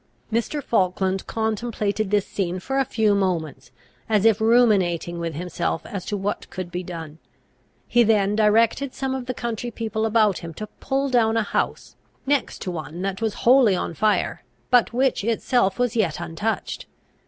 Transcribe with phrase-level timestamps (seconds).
[0.33, 0.63] Mr.
[0.63, 3.69] Falkland contemplated this scene for a few moments,
[4.09, 7.19] as if ruminating with himself as to what could be done.
[7.87, 11.95] He then directed some of the country people about him to pull down a house,
[12.25, 14.41] next to one that was wholly on fire,
[14.71, 16.87] but which itself was yet untouched.